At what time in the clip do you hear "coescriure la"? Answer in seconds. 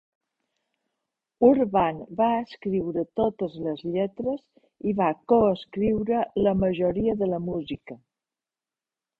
5.33-6.57